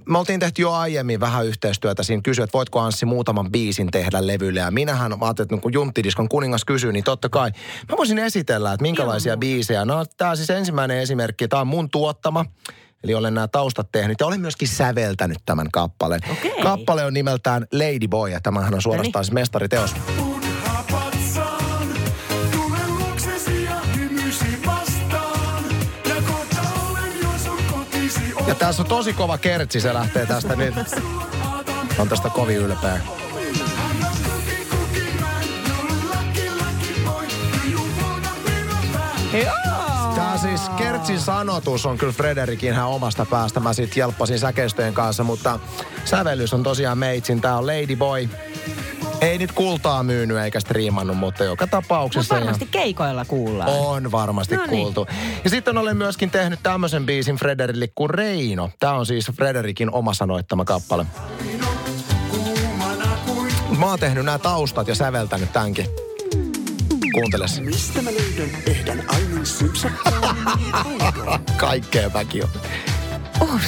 me 0.10 0.18
oltiin 0.18 0.40
tehty 0.40 0.62
jo 0.62 0.72
aiemmin 0.72 1.20
vähän 1.20 1.46
yhteistyötä 1.46 2.04
siinä 2.04 2.22
kysyi, 2.22 2.44
että 2.44 2.58
voitko 2.58 2.80
Anssi 2.80 3.06
muutaman 3.06 3.52
biisin 3.52 3.92
tehdä 3.92 4.28
levylle 4.28 4.60
ja 4.60 4.72
minähän 4.72 5.20
mä 5.20 5.26
ajattelin, 5.26 5.46
että 5.54 5.62
kun 5.62 5.74
Junttidiskon 5.74 6.30
kuningas 6.30 6.66
kysyy, 6.66 6.92
niin 6.92 7.04
totta 7.04 7.30
kai 7.30 7.52
mä 7.90 7.98
voisin 7.98 8.20
esitellä, 8.20 8.74
että 8.74 8.82
minkälaisia 8.82 9.38
biisejä. 9.38 9.86
No 9.86 10.06
tämä 10.18 10.36
siis 10.36 10.50
ensimmäinen 10.50 10.98
esimerkki, 11.00 11.48
tämä 11.48 11.62
on 11.62 11.68
mun 11.68 11.90
tuottama. 11.90 12.46
Eli 13.04 13.14
olen 13.14 13.34
nämä 13.34 13.48
taustat 13.48 13.92
tehnyt 13.92 14.20
ja 14.20 14.26
olen 14.26 14.42
myöskin 14.42 14.68
säveltänyt 14.68 15.38
tämän 15.46 15.72
kappaleen. 15.72 16.22
Okei. 16.32 16.62
Kappale 16.64 17.06
on 17.06 17.14
nimeltään 17.14 17.68
Lady 17.72 18.08
Boy 18.08 18.30
ja 18.30 18.42
tämähän 18.42 18.74
on 18.74 18.82
suorastaan 18.82 19.26
siis 19.26 19.34
mestariteos. 19.34 19.96
Ja 28.48 28.56
tässä 28.56 28.82
on 28.82 28.90
tosi 28.90 29.14
kova 29.14 29.38
kertsi, 29.38 29.82
se 29.82 29.94
lähtee 29.94 30.26
tästä 30.26 30.56
nyt. 30.56 30.76
On 31.98 32.10
tästä 32.10 32.30
kovin 32.30 32.58
ylpeä. 32.58 33.00
Tämä 40.16 40.38
siis 40.38 40.62
Kertsin 40.78 41.20
sanotus 41.20 41.86
on 41.86 41.98
kyllä 41.98 42.14
Frederikin 42.14 42.70
ihan 42.70 42.88
omasta 42.88 43.26
päästä. 43.26 43.60
Mä 43.60 43.74
sit 43.74 43.98
jelppasin 43.98 44.40
säkeistöjen 44.40 44.94
kanssa, 44.94 45.24
mutta 45.24 45.60
sävellys 46.06 46.54
on 46.54 46.64
tosiaan 46.64 46.98
meitsin. 46.98 47.42
Tää 47.42 47.58
on 47.58 47.68
Lady 47.68 47.96
Boy. 47.96 48.30
Ei 49.24 49.38
nyt 49.38 49.52
kultaa 49.52 50.04
myynyt 50.04 50.38
eikä 50.38 50.60
striimannut, 50.60 51.18
mutta 51.18 51.44
joka 51.44 51.68
tapauksessa... 51.68 52.34
Mutta 52.36 52.46
varmasti 52.46 52.68
keikoilla 52.72 53.26
kuullaan. 53.26 53.70
On 53.70 54.12
varmasti 54.12 54.56
No 54.56 54.62
niin. 54.62 54.70
kuultu. 54.70 55.08
Ja 55.44 55.50
sitten 55.50 55.78
olen 55.78 55.98
myöskin 55.98 56.32
tehnyt 56.32 56.60
tämmöisen 56.64 57.06
biisin 57.06 57.36
Frederille 57.36 57.88
kuin 57.96 58.10
Reino. 58.10 58.70
Tämä 58.80 58.94
on 58.94 59.06
siis 59.06 59.32
Frederikin 59.32 59.92
oma 59.92 60.14
sanoittama 60.14 60.66
kappale. 60.66 61.06
Mä 63.80 63.86
oon 63.86 64.00
tehnyt 64.00 64.26
nämä 64.26 64.40
taustat 64.40 64.88
ja 64.88 64.96
säveltänyt 64.96 65.54
tämänkin. 65.54 65.86
Kuunteles. 67.14 67.62
Mistä 67.62 68.02
mä 68.02 68.10
löydän 68.12 68.58
ehdän 68.68 69.04
sypsättään 69.44 70.36
Kaikkea 71.58 72.10
mäkin 72.10 72.44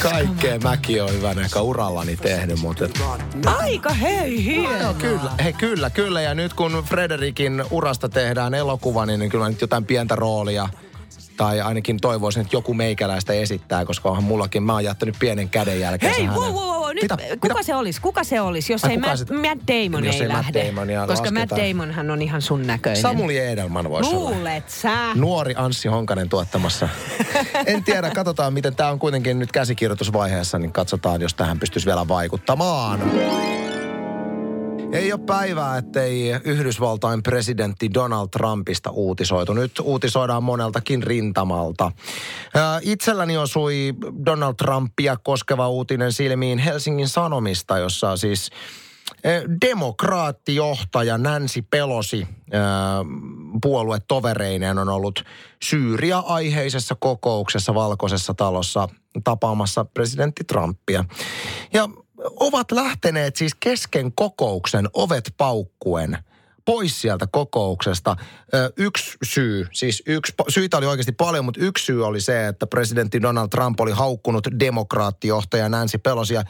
Kaikkea 0.02 0.58
mäkin 0.58 1.02
on 1.02 1.12
hyvän 1.12 1.38
ehkä 1.38 1.60
urallani 1.60 2.16
tehnyt, 2.16 2.60
mutta... 2.60 2.84
et- 2.84 3.00
Aika 3.46 3.92
hei 3.92 4.44
hieno. 4.44 4.78
Joo, 4.80 4.94
kyllä, 4.94 5.30
hei, 5.44 5.52
kyllä, 5.52 5.90
kyllä. 5.90 6.20
Ja 6.22 6.34
nyt 6.34 6.54
kun 6.54 6.84
Frederikin 6.88 7.64
urasta 7.70 8.08
tehdään 8.08 8.54
elokuva, 8.54 9.06
niin 9.06 9.30
kyllä 9.30 9.48
nyt 9.48 9.60
jotain 9.60 9.84
pientä 9.84 10.16
roolia 10.16 10.68
tai 11.36 11.60
ainakin 11.60 12.00
toivoisin, 12.00 12.42
että 12.42 12.56
joku 12.56 12.74
meikäläistä 12.74 13.32
esittää, 13.32 13.84
koska 13.84 14.08
onhan 14.08 14.24
mullakin, 14.24 14.62
mä 14.62 14.72
oon 14.72 14.84
jättänyt 14.84 15.16
pienen 15.18 15.48
käden 15.48 15.80
jälkeen. 15.80 16.14
Hei, 16.14 16.26
wow, 16.26 16.36
wow, 16.36 16.54
wow. 16.54 16.86
Nyt, 16.94 17.02
Mitä? 17.02 17.16
kuka 17.40 17.54
Mitä? 17.54 17.62
se 17.62 17.74
olisi? 17.74 18.00
Kuka 18.00 18.24
se 18.24 18.40
olisi, 18.40 18.72
jos 18.72 18.84
Ai, 18.84 18.90
ei 18.90 18.98
Matt, 18.98 19.18
se- 19.18 19.24
Matt 19.34 19.60
Damon 19.68 20.04
Jos 20.04 20.14
ei, 20.14 20.22
ei 20.22 20.28
Matt 20.28 20.38
lähde? 20.38 20.66
Damonia 20.66 21.06
Koska 21.06 21.30
Matt 21.30 21.36
lasketaan. 21.36 21.68
Damonhan 21.68 22.10
on 22.10 22.22
ihan 22.22 22.42
sun 22.42 22.66
näköinen. 22.66 23.02
Samuli 23.02 23.38
Edelman 23.38 23.90
voisi 23.90 24.14
olla. 24.14 24.30
Luulet 24.30 24.70
sä? 24.70 25.14
Nuori 25.14 25.54
Anssi 25.56 25.88
Honkanen 25.88 26.28
tuottamassa. 26.28 26.88
En 27.66 27.84
tiedä, 27.84 28.10
katsotaan 28.10 28.52
miten 28.52 28.76
tämä 28.76 28.90
on 28.90 28.98
kuitenkin 28.98 29.38
nyt 29.38 29.52
käsikirjoitusvaiheessa, 29.52 30.58
niin 30.58 30.72
katsotaan, 30.72 31.20
jos 31.20 31.34
tähän 31.34 31.58
pystyisi 31.58 31.86
vielä 31.86 32.08
vaikuttamaan. 32.08 33.00
Ei 34.92 35.12
ole 35.12 35.20
päivää, 35.26 35.78
ettei 35.78 36.30
Yhdysvaltain 36.44 37.22
presidentti 37.22 37.94
Donald 37.94 38.28
Trumpista 38.28 38.90
uutisoitu. 38.90 39.52
Nyt 39.52 39.72
uutisoidaan 39.82 40.44
moneltakin 40.44 41.02
rintamalta. 41.02 41.92
Itselläni 42.82 43.36
osui 43.36 43.94
Donald 44.26 44.54
Trumpia 44.54 45.16
koskeva 45.16 45.68
uutinen 45.68 46.12
silmiin 46.12 46.58
Helsingin 46.58 47.08
Sanomista, 47.08 47.78
jossa 47.78 48.16
siis 48.16 48.50
demokraattijohtaja 49.60 51.18
Nancy 51.18 51.62
Pelosi 51.70 52.26
puoluetovereineen 53.62 54.78
on 54.78 54.88
ollut 54.88 55.24
Syyria-aiheisessa 55.62 56.94
kokouksessa 57.00 57.74
Valkoisessa 57.74 58.34
talossa 58.34 58.88
tapaamassa 59.24 59.84
presidentti 59.84 60.44
Trumpia. 60.44 61.04
Ja 61.72 61.88
ovat 62.40 62.72
lähteneet 62.72 63.36
siis 63.36 63.54
kesken 63.60 64.12
kokouksen 64.12 64.88
ovet 64.92 65.34
paukkuen 65.36 66.18
pois 66.64 67.00
sieltä 67.00 67.26
kokouksesta. 67.32 68.16
Yksi 68.76 69.16
syy, 69.24 69.66
siis 69.72 70.02
yksi, 70.06 70.32
syitä 70.48 70.76
oli 70.76 70.86
oikeasti 70.86 71.12
paljon, 71.12 71.44
mutta 71.44 71.60
yksi 71.60 71.84
syy 71.84 72.06
oli 72.06 72.20
se, 72.20 72.48
että 72.48 72.66
presidentti 72.66 73.22
Donald 73.22 73.48
Trump 73.48 73.80
oli 73.80 73.92
haukkunut 73.92 74.48
demokraattijohtaja 74.60 75.68
Nancy 75.68 75.98
Pelosia 75.98 76.42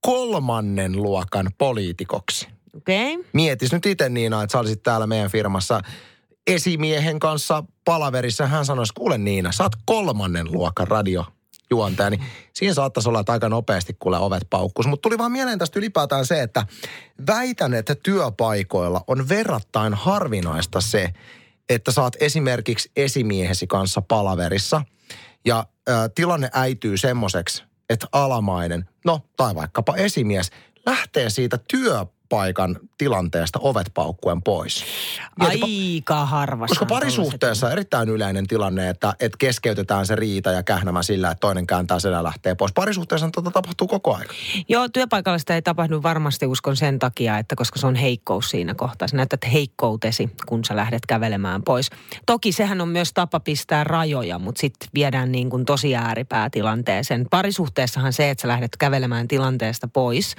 kolmannen 0.00 0.96
luokan 0.96 1.50
poliitikoksi. 1.58 2.48
Okei. 2.76 3.14
Okay. 3.14 3.30
Mietis 3.32 3.72
nyt 3.72 3.86
itse 3.86 4.08
Niina, 4.08 4.42
että 4.42 4.52
sä 4.52 4.58
olisit 4.58 4.82
täällä 4.82 5.06
meidän 5.06 5.30
firmassa 5.30 5.80
esimiehen 6.46 7.18
kanssa 7.18 7.64
palaverissa. 7.84 8.46
Hän 8.46 8.64
sanoisi, 8.64 8.92
kuule 8.94 9.18
Niina, 9.18 9.52
sä 9.52 9.62
oot 9.62 9.72
kolmannen 9.84 10.52
luokan 10.52 10.88
radiojuontaja, 11.72 12.10
niin 12.10 12.22
siinä 12.52 12.74
saattaisi 12.74 13.08
olla, 13.08 13.20
että 13.20 13.32
aika 13.32 13.48
nopeasti 13.48 13.96
kuule 13.98 14.18
ovet 14.18 14.46
paukkuus. 14.50 14.86
Mutta 14.86 15.02
tuli 15.02 15.18
vaan 15.18 15.32
mieleen 15.32 15.58
tästä 15.58 15.78
ylipäätään 15.78 16.26
se, 16.26 16.42
että 16.42 16.66
väitän, 17.26 17.74
että 17.74 17.94
työpaikoilla 17.94 19.04
on 19.06 19.28
verrattain 19.28 19.94
harvinaista 19.94 20.80
se, 20.80 21.12
että 21.68 21.92
saat 21.92 22.16
esimerkiksi 22.20 22.90
esimiehesi 22.96 23.66
kanssa 23.66 24.02
palaverissa 24.02 24.82
ja 25.44 25.66
ö, 25.88 25.92
tilanne 26.14 26.50
äityy 26.52 26.96
semmoiseksi, 26.96 27.64
että 27.90 28.06
alamainen, 28.12 28.88
no 29.04 29.20
tai 29.36 29.54
vaikkapa 29.54 29.96
esimies, 29.96 30.50
lähtee 30.86 31.30
siitä 31.30 31.58
työpaikan 32.32 32.78
tilanteesta 32.98 33.58
ovet 33.62 33.90
paukkuen 33.94 34.42
pois. 34.42 34.84
Aika 35.40 36.26
harvassa. 36.26 36.70
koska 36.70 36.86
parisuhteessa 36.86 37.66
on 37.66 37.72
erittäin 37.72 38.08
yleinen 38.08 38.46
tilanne, 38.46 38.88
että, 38.88 39.14
että 39.20 39.38
keskeytetään 39.38 40.06
se 40.06 40.16
riita 40.16 40.52
ja 40.52 40.62
kähnämä 40.62 41.02
sillä, 41.02 41.30
että 41.30 41.40
toinen 41.40 41.66
kääntää 41.66 41.98
sen 41.98 42.22
lähtee 42.22 42.54
pois. 42.54 42.72
Parisuhteessa 42.72 43.30
tota 43.30 43.50
tapahtuu 43.50 43.86
koko 43.86 44.14
ajan. 44.14 44.28
Joo, 44.68 44.88
työpaikalla 44.88 45.38
sitä 45.38 45.54
ei 45.54 45.62
tapahdu 45.62 46.02
varmasti 46.02 46.46
uskon 46.46 46.76
sen 46.76 46.98
takia, 46.98 47.38
että 47.38 47.56
koska 47.56 47.78
se 47.78 47.86
on 47.86 47.94
heikkous 47.94 48.50
siinä 48.50 48.74
kohtaa. 48.74 49.08
Sä 49.08 49.16
näytät 49.16 49.52
heikkoutesi, 49.52 50.30
kun 50.46 50.64
sä 50.64 50.76
lähdet 50.76 51.06
kävelemään 51.06 51.62
pois. 51.62 51.90
Toki 52.26 52.52
sehän 52.52 52.80
on 52.80 52.88
myös 52.88 53.12
tapa 53.12 53.40
pistää 53.40 53.84
rajoja, 53.84 54.38
mutta 54.38 54.60
sitten 54.60 54.88
viedään 54.94 55.32
niin 55.32 55.50
kuin 55.50 55.64
tosi 55.64 55.96
ääripäätilanteeseen. 55.96 57.26
Parisuhteessahan 57.30 58.12
se, 58.12 58.30
että 58.30 58.42
sä 58.42 58.48
lähdet 58.48 58.76
kävelemään 58.76 59.28
tilanteesta 59.28 59.88
pois, 59.88 60.34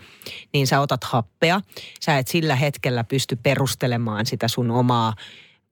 niin 0.53 0.67
sä 0.67 0.79
otat 0.79 1.03
happea. 1.03 1.61
Sä 2.01 2.17
et 2.17 2.27
sillä 2.27 2.55
hetkellä 2.55 3.03
pysty 3.03 3.35
perustelemaan 3.35 4.25
sitä 4.25 4.47
sun 4.47 4.71
omaa 4.71 5.13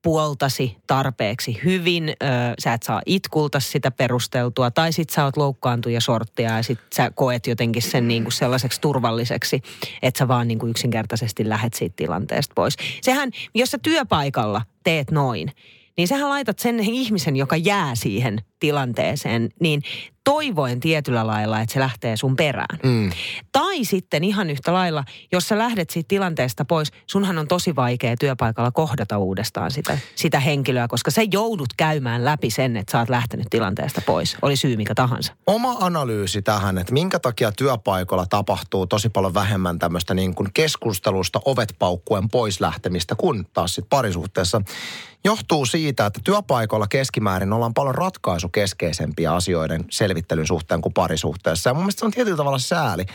puoltasi 0.01 0.77
tarpeeksi 0.88 1.60
hyvin, 1.63 2.10
ö, 2.10 2.25
sä 2.60 2.74
et 2.74 2.84
saa 2.84 3.01
itkulta 3.06 3.60
sitä 3.60 3.91
perusteltua, 3.91 4.72
tai 4.72 4.94
sit 4.94 5.10
sä 5.10 5.24
oot 5.24 5.38
loukkaantuja 5.38 6.01
sorttia 6.01 6.58
ja 6.58 6.63
sit 6.63 6.80
sä 6.96 7.12
koet 7.15 7.48
jotenkin 7.48 7.82
sen 7.82 8.08
niin 8.08 8.24
kuin 8.24 8.34
sellaiseksi 8.34 8.82
turvalliseksi, 8.82 9.62
että 10.01 10.18
sä 10.18 10.27
vaan 10.27 10.48
niin 10.48 10.60
kuin 10.60 10.70
yksinkertaisesti 10.70 11.50
lähet 11.50 11.74
siitä 11.74 11.94
tilanteesta 11.96 12.53
pois. 12.56 12.75
Sehän, 13.01 13.30
jos 13.56 13.72
sä 13.72 13.77
työpaikalla 13.77 14.62
teet 14.84 15.12
noin, 15.12 15.51
niin 15.98 16.08
sähän 16.08 16.30
laitat 16.30 16.60
sen 16.60 16.80
ihmisen, 16.80 17.36
joka 17.36 17.56
jää 17.56 17.96
siihen 17.96 18.41
tilanteeseen, 18.62 19.50
niin 19.60 19.84
toivoen 20.24 20.80
tietyllä 20.80 21.27
lailla, 21.27 21.62
että 21.62 21.74
se 21.74 21.80
lähtee 21.80 22.18
sun 22.18 22.36
perään. 22.36 22.80
Mm. 22.84 23.12
Tai 23.51 23.86
sitten 23.86 24.24
ihan 24.24 24.50
yhtä 24.50 24.74
lailla, 24.74 25.03
jos 25.32 25.48
sä 25.48 25.58
lähdet 25.58 25.89
siitä 25.89 26.08
tilanteesta 26.08 26.65
pois, 26.65 26.91
sunhan 27.08 27.38
on 27.38 27.48
tosi 27.48 27.75
vaikea 27.75 28.18
työpaikalla 28.20 28.72
kohdata 28.72 29.18
uudestaan 29.18 29.72
sitä, 29.72 29.98
sitä 30.15 30.39
henkilöä, 30.39 30.88
koska 30.88 31.12
sä 31.12 31.22
joudut 31.32 31.74
käymään 31.77 32.25
läpi 32.25 32.50
sen, 32.50 32.77
että 32.77 32.91
sä 32.91 33.00
oot 33.00 33.10
lähtenyt 33.10 33.48
tilanteesta 33.50 34.01
pois. 34.06 34.38
Oli 34.41 34.56
syy 34.56 34.77
mikä 34.77 34.96
tahansa. 34.96 35.34
Oma 35.48 35.75
analyysi 35.80 36.41
tähän, 36.41 36.77
että 36.77 36.94
minkä 36.94 37.20
takia 37.20 37.51
työpaikoilla 37.51 38.25
tapahtuu 38.25 38.88
tosi 38.88 39.10
paljon 39.10 39.34
vähemmän 39.34 39.80
tämmöistä 39.80 40.13
niin 40.13 40.36
kuin 40.36 40.50
keskustelusta 40.53 41.41
ovet 41.46 41.75
paukkuen 41.80 42.30
pois 42.30 42.62
lähtemistä 42.62 43.15
kuin 43.15 43.46
taas 43.53 43.75
sit 43.75 43.86
parisuhteessa, 43.89 44.62
johtuu 45.24 45.65
siitä, 45.65 46.06
että 46.06 46.20
työpaikoilla 46.24 46.88
keskimäärin 46.88 47.53
ollaan 47.53 47.74
paljon 47.74 47.96
ratkaisukeskeisempiä 48.51 49.34
asioiden 49.34 49.86
selvittelyn 49.89 50.48
suhteen 50.48 50.81
kuin 50.81 50.93
parisuhteessa. 50.93 51.70
Ja 51.70 51.74
mun 51.74 51.84
mielestä 51.84 52.00
se 52.00 52.05
on 52.05 52.12
tietyllä 52.12 52.38
tavalla 52.38 52.60
sääli. 52.60 53.05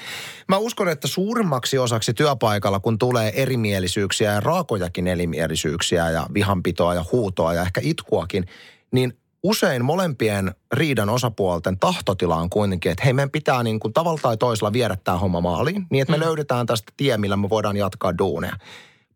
Mä 0.48 0.56
uskon, 0.56 0.88
että 0.88 1.08
suurimmaksi 1.08 1.78
osaksi 1.78 2.14
työpaikalla, 2.14 2.80
kun 2.80 2.98
tulee 2.98 3.42
erimielisyyksiä 3.42 4.32
ja 4.32 4.40
raakojakin 4.40 5.06
erimielisyyksiä 5.06 6.10
ja 6.10 6.26
vihanpitoa 6.34 6.94
ja 6.94 7.04
huutoa 7.12 7.54
ja 7.54 7.62
ehkä 7.62 7.80
itkuakin, 7.84 8.46
niin 8.92 9.12
usein 9.42 9.84
molempien 9.84 10.54
riidan 10.72 11.08
osapuolten 11.08 11.78
tahtotila 11.78 12.36
on 12.36 12.50
kuitenkin, 12.50 12.92
että 12.92 13.04
hei, 13.04 13.12
meidän 13.12 13.30
pitää 13.30 13.62
niin 13.62 13.80
kuin 13.80 13.92
tavalla 13.92 14.20
tai 14.22 14.36
toisella 14.36 14.72
viedä 14.72 14.96
tämä 15.04 15.18
homma 15.18 15.40
maaliin, 15.40 15.86
niin 15.90 16.02
että 16.02 16.12
me 16.12 16.16
mm. 16.16 16.24
löydetään 16.24 16.66
tästä 16.66 16.92
tie, 16.96 17.16
millä 17.16 17.36
me 17.36 17.48
voidaan 17.48 17.76
jatkaa 17.76 18.18
duuneja. 18.18 18.56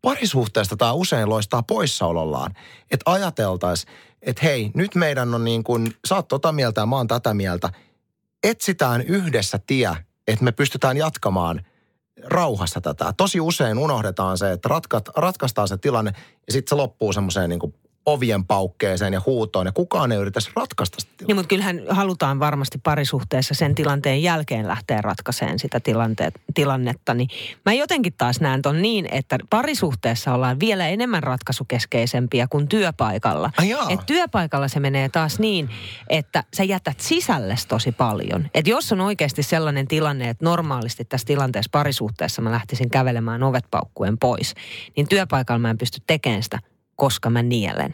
Parisuhteesta 0.01 0.75
tämä 0.77 0.93
usein 0.93 1.29
loistaa 1.29 1.63
poissaolollaan, 1.63 2.53
että 2.91 3.11
ajateltaisiin, 3.11 3.93
että 4.21 4.41
hei, 4.43 4.71
nyt 4.73 4.95
meidän 4.95 5.33
on 5.35 5.43
niin 5.43 5.63
kuin, 5.63 5.93
sä 6.07 6.15
oot 6.15 6.27
tota 6.27 6.51
mieltä 6.51 6.81
ja 6.81 6.85
mä 6.85 6.95
oon 6.95 7.07
tätä 7.07 7.33
mieltä, 7.33 7.69
etsitään 8.43 9.01
yhdessä 9.01 9.59
tie, 9.67 9.89
että 10.27 10.45
me 10.45 10.51
pystytään 10.51 10.97
jatkamaan 10.97 11.65
rauhassa 12.23 12.81
tätä. 12.81 13.13
Tosi 13.17 13.39
usein 13.39 13.77
unohdetaan 13.77 14.37
se, 14.37 14.51
että 14.51 14.69
ratkat, 14.69 15.09
ratkaistaan 15.17 15.67
se 15.67 15.77
tilanne 15.77 16.11
ja 16.47 16.53
sitten 16.53 16.69
se 16.69 16.75
loppuu 16.75 17.13
semmoiseen 17.13 17.49
niin 17.49 17.59
kuin 17.59 17.73
ovien 18.05 18.45
paukkeeseen 18.45 19.13
ja 19.13 19.21
huutoon 19.25 19.65
ja 19.65 19.71
kukaan 19.71 20.11
ei 20.11 20.17
yritäisi 20.17 20.51
ratkaista 20.55 20.99
sitä 20.99 21.11
tilannetta. 21.17 21.27
Niin, 21.27 21.35
mutta 21.35 21.47
kyllähän 21.47 21.81
halutaan 21.89 22.39
varmasti 22.39 22.77
parisuhteessa 22.77 23.53
sen 23.53 23.75
tilanteen 23.75 24.23
jälkeen 24.23 24.67
lähteä 24.67 25.01
ratkaiseen 25.01 25.59
sitä 25.59 25.79
tilanteet, 25.79 26.41
tilannetta. 26.53 27.13
Niin 27.13 27.29
mä 27.65 27.73
jotenkin 27.73 28.13
taas 28.17 28.41
näen 28.41 28.61
ton 28.61 28.81
niin, 28.81 29.07
että 29.11 29.37
parisuhteessa 29.49 30.33
ollaan 30.33 30.59
vielä 30.59 30.87
enemmän 30.87 31.23
ratkaisukeskeisempiä 31.23 32.47
kuin 32.47 32.67
työpaikalla. 32.67 33.51
Et 33.89 34.05
työpaikalla 34.05 34.67
se 34.67 34.79
menee 34.79 35.09
taas 35.09 35.39
niin, 35.39 35.69
että 36.09 36.43
sä 36.53 36.63
jätät 36.63 36.99
sisällesi 36.99 37.67
tosi 37.67 37.91
paljon. 37.91 38.49
Et 38.53 38.67
jos 38.67 38.91
on 38.91 39.01
oikeasti 39.01 39.43
sellainen 39.43 39.87
tilanne, 39.87 40.29
että 40.29 40.45
normaalisti 40.45 41.05
tässä 41.05 41.27
tilanteessa 41.27 41.69
parisuhteessa 41.71 42.41
mä 42.41 42.51
lähtisin 42.51 42.89
kävelemään 42.89 43.43
ovet 43.43 43.65
paukkuen 43.71 44.17
pois, 44.17 44.53
niin 44.95 45.07
työpaikalla 45.07 45.59
mä 45.59 45.69
en 45.69 45.77
pysty 45.77 46.01
tekemään 46.07 46.43
sitä 46.43 46.59
koska 47.01 47.29
mä 47.29 47.41
nielen. 47.41 47.91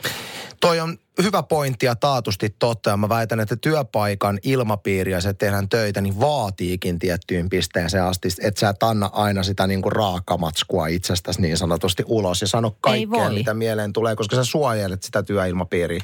Toi 0.62 0.80
on 0.80 0.98
hyvä 1.24 1.44
pointti 1.44 1.86
ja 1.86 1.96
taatusti 1.96 2.56
totta. 2.60 2.90
Ja 2.90 2.98
mä 2.98 3.10
väitän, 3.10 3.40
että 3.40 3.56
työpaikan 3.56 4.40
ilmapiiri 4.44 5.12
ja 5.12 5.22
se 5.22 5.30
että 5.30 5.46
tehdään 5.46 5.70
töitä, 5.70 6.02
niin 6.02 6.20
vaatiikin 6.20 7.00
tiettyyn 7.00 7.50
pisteeseen 7.50 8.04
asti, 8.04 8.28
että 8.42 8.60
sä 8.60 8.70
et 8.70 8.84
anna 8.84 9.10
aina 9.14 9.44
sitä 9.44 9.68
niin 9.68 9.82
kuin 9.82 9.92
raakamatskua 9.92 10.88
itsestäsi 10.88 11.42
niin 11.42 11.58
sanotusti 11.58 12.04
ulos 12.08 12.42
ja 12.42 12.48
sano 12.48 12.78
kaikkea, 12.82 13.30
mitä 13.30 13.54
mieleen 13.54 13.94
tulee, 13.94 14.16
koska 14.16 14.36
sä 14.36 14.44
suojelet 14.44 15.04
sitä 15.04 15.24
työilmapiiriä. 15.24 16.04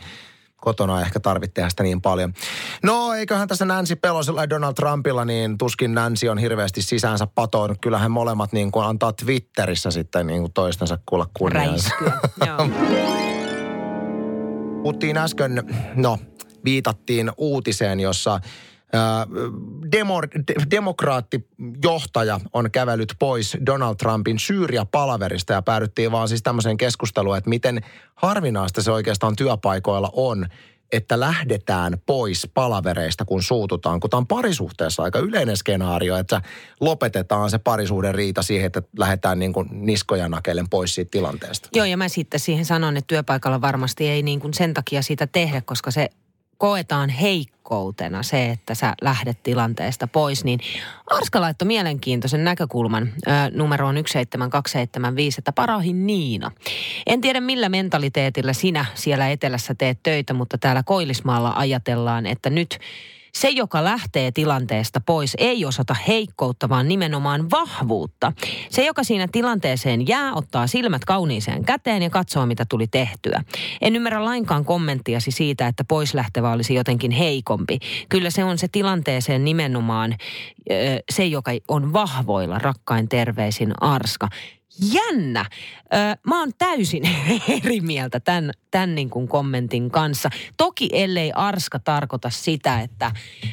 Kotona 0.64 1.02
ehkä 1.02 1.20
tarvitse 1.20 1.54
tehdä 1.54 1.70
sitä 1.70 1.84
niin 1.84 2.02
paljon. 2.02 2.34
No, 2.84 3.14
eiköhän 3.14 3.48
tässä 3.48 3.66
Nancy 3.66 3.96
Pelosella 3.96 4.42
ja 4.44 4.50
Donald 4.50 4.74
Trumpilla, 4.74 5.26
niin 5.26 5.58
tuskin 5.58 5.94
Nancy 5.94 6.28
on 6.28 6.38
hirveästi 6.38 6.82
sisäänsä 6.82 7.28
patoinut. 7.36 7.78
Kyllähän 7.82 8.12
molemmat 8.12 8.54
niin 8.54 8.72
kuin 8.72 8.86
antaa 8.86 9.14
Twitterissä 9.14 9.92
sitten 9.92 10.28
niin 10.28 10.42
kuin 10.42 10.54
toistensa 10.54 11.00
kuulla 11.06 11.28
kunniansa. 11.34 11.90
Puhuttiin 14.84 15.18
äsken, 15.18 15.64
no 15.96 16.20
viitattiin 16.66 17.32
uutiseen, 17.38 18.00
jossa 18.00 18.40
demo, 19.92 20.22
de, 20.22 20.54
demokraattijohtaja 20.72 22.40
on 22.54 22.72
kävellyt 22.72 23.14
pois 23.20 23.58
Donald 23.66 23.96
Trumpin 23.96 24.40
Syyria-palaverista 24.40 25.54
ja 25.54 25.62
päädyttiin 25.62 26.12
vaan 26.12 26.28
siis 26.28 26.44
tämmöiseen 26.44 26.78
keskusteluun, 26.78 27.38
että 27.38 27.50
miten 27.50 27.82
harvinaista 28.16 28.82
se 28.82 28.92
oikeastaan 28.92 29.36
työpaikoilla 29.36 30.10
on, 30.14 30.46
että 30.92 31.20
lähdetään 31.20 31.98
pois 32.06 32.50
palavereista, 32.54 33.26
kun 33.26 33.44
suututaan, 33.44 34.00
kun 34.00 34.10
tämä 34.10 34.20
on 34.20 34.28
parisuhteessa 34.28 35.04
aika 35.04 35.20
yleinen 35.20 35.58
skenaario, 35.58 36.18
että 36.18 36.42
lopetetaan 36.80 37.50
se 37.50 37.58
parisuuden 37.58 38.16
riita 38.16 38.42
siihen, 38.42 38.68
että 38.68 38.82
lähdetään 38.98 39.40
niin 39.40 39.54
kuin 39.54 39.68
niskoja 39.72 40.30
nakellen 40.30 40.70
pois 40.70 40.96
siitä 40.96 41.12
tilanteesta. 41.12 41.70
Joo, 41.74 41.86
ja 41.86 41.98
mä 41.98 42.08
sitten 42.08 42.40
siihen 42.40 42.66
sanon, 42.66 42.98
että 42.98 43.08
työpaikalla 43.08 43.62
varmasti 43.62 44.08
ei 44.08 44.24
niin 44.24 44.40
kuin 44.40 44.54
sen 44.54 44.74
takia 44.74 45.02
sitä 45.02 45.28
tehdä, 45.28 45.62
koska 45.62 45.92
se 45.92 46.10
koetaan 46.64 47.10
heikkoutena 47.10 48.24
se, 48.24 48.50
että 48.50 48.76
sä 48.76 48.94
lähdet 49.02 49.44
tilanteesta 49.44 50.08
pois, 50.08 50.44
niin 50.44 50.60
Arska 51.08 51.42
laittoi 51.42 51.66
mielenkiintoisen 51.66 52.44
näkökulman 52.44 53.04
ö, 53.04 53.32
numeroon 53.54 53.96
17275, 53.96 55.40
että 55.40 55.52
parahin 55.52 56.08
Niina. 56.08 56.52
En 57.08 57.22
tiedä 57.22 57.42
millä 57.42 57.70
mentaliteetillä 57.70 58.54
sinä 58.54 58.86
siellä 58.94 59.30
etelässä 59.30 59.76
teet 59.76 60.00
töitä, 60.04 60.34
mutta 60.34 60.58
täällä 60.58 60.84
Koillismaalla 60.84 61.54
ajatellaan, 61.56 62.26
että 62.26 62.50
nyt 62.50 62.80
se, 63.38 63.50
joka 63.50 63.84
lähtee 63.84 64.32
tilanteesta 64.32 65.02
pois, 65.06 65.36
ei 65.38 65.66
osata 65.66 65.96
heikkoutta, 66.08 66.70
vaan 66.70 66.88
nimenomaan 66.88 67.50
vahvuutta. 67.52 68.34
Se, 68.70 68.86
joka 68.86 69.04
siinä 69.04 69.28
tilanteeseen 69.32 70.08
jää, 70.08 70.34
ottaa 70.34 70.68
silmät 70.68 71.06
kauniiseen 71.06 71.66
käteen 71.66 72.04
ja 72.04 72.10
katsoo, 72.10 72.46
mitä 72.46 72.66
tuli 72.70 72.88
tehtyä. 72.88 73.44
En 73.82 73.96
ymmärrä 73.96 74.26
lainkaan 74.26 74.66
kommenttiasi 74.66 75.32
siitä, 75.32 75.68
että 75.68 75.84
pois 75.84 76.14
lähtevä 76.14 76.52
olisi 76.52 76.74
jotenkin 76.74 77.12
heikompi. 77.12 77.80
Kyllä 78.10 78.30
se 78.30 78.44
on 78.44 78.58
se 78.58 78.68
tilanteeseen 78.72 79.44
nimenomaan 79.46 80.16
se, 81.12 81.26
joka 81.26 81.52
on 81.68 81.94
vahvoilla, 81.94 82.60
rakkain 82.60 83.10
terveisin 83.10 83.74
Arska. 83.82 84.30
Jännä. 84.80 85.46
Ö, 85.94 85.98
mä 86.28 86.40
oon 86.40 86.52
täysin 86.58 87.04
eri 87.64 87.82
mieltä 87.82 88.20
tämän, 88.20 88.52
tämän 88.72 88.96
niin 88.96 89.10
kuin 89.10 89.28
kommentin 89.28 89.92
kanssa. 89.92 90.30
Toki 90.58 90.90
ellei 90.92 91.32
arska 91.36 91.80
tarkoita 91.80 92.30
sitä, 92.30 92.82
että 92.82 93.12